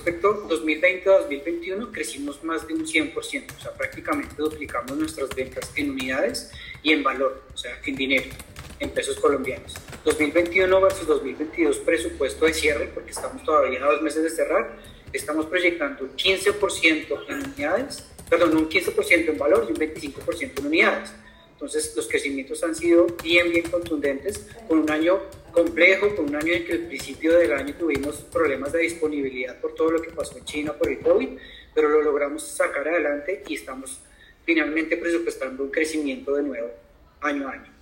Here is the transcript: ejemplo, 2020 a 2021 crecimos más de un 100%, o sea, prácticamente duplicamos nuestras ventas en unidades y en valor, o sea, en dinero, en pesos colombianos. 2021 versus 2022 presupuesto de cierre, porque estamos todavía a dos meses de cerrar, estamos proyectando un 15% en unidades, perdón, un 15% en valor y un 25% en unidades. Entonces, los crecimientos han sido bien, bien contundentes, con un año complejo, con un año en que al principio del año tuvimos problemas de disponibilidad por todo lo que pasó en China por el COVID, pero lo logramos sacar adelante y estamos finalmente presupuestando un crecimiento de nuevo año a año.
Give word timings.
ejemplo, 0.00 0.46
2020 0.48 1.08
a 1.08 1.18
2021 1.20 1.92
crecimos 1.92 2.42
más 2.44 2.66
de 2.66 2.74
un 2.74 2.86
100%, 2.86 3.14
o 3.14 3.60
sea, 3.60 3.72
prácticamente 3.72 4.34
duplicamos 4.36 4.96
nuestras 4.96 5.30
ventas 5.30 5.70
en 5.76 5.90
unidades 5.90 6.50
y 6.82 6.92
en 6.92 7.02
valor, 7.02 7.42
o 7.52 7.56
sea, 7.56 7.80
en 7.84 7.96
dinero, 7.96 8.26
en 8.80 8.90
pesos 8.90 9.18
colombianos. 9.18 9.74
2021 10.04 10.80
versus 10.80 11.06
2022 11.06 11.78
presupuesto 11.78 12.44
de 12.46 12.54
cierre, 12.54 12.90
porque 12.92 13.10
estamos 13.10 13.42
todavía 13.44 13.82
a 13.84 13.92
dos 13.92 14.02
meses 14.02 14.22
de 14.22 14.30
cerrar, 14.30 14.76
estamos 15.12 15.46
proyectando 15.46 16.04
un 16.04 16.16
15% 16.16 17.24
en 17.28 17.52
unidades, 17.52 18.04
perdón, 18.28 18.56
un 18.56 18.68
15% 18.68 19.28
en 19.28 19.38
valor 19.38 19.66
y 19.68 19.72
un 19.72 19.78
25% 19.78 20.58
en 20.58 20.66
unidades. 20.66 21.10
Entonces, 21.52 21.94
los 21.96 22.08
crecimientos 22.08 22.62
han 22.64 22.74
sido 22.74 23.06
bien, 23.22 23.50
bien 23.50 23.70
contundentes, 23.70 24.46
con 24.68 24.80
un 24.80 24.90
año 24.90 25.20
complejo, 25.54 26.14
con 26.14 26.26
un 26.26 26.36
año 26.36 26.52
en 26.52 26.66
que 26.66 26.72
al 26.72 26.86
principio 26.86 27.38
del 27.38 27.52
año 27.52 27.74
tuvimos 27.78 28.16
problemas 28.32 28.72
de 28.72 28.80
disponibilidad 28.80 29.58
por 29.60 29.74
todo 29.74 29.92
lo 29.92 30.02
que 30.02 30.10
pasó 30.10 30.36
en 30.36 30.44
China 30.44 30.72
por 30.72 30.90
el 30.90 30.98
COVID, 30.98 31.28
pero 31.74 31.88
lo 31.88 32.02
logramos 32.02 32.42
sacar 32.42 32.88
adelante 32.88 33.42
y 33.46 33.54
estamos 33.54 34.00
finalmente 34.44 34.96
presupuestando 34.96 35.62
un 35.62 35.70
crecimiento 35.70 36.34
de 36.34 36.42
nuevo 36.42 36.70
año 37.20 37.48
a 37.48 37.52
año. 37.52 37.73